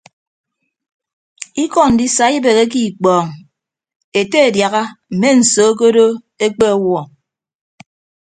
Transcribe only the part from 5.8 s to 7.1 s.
odo ekpewuọ.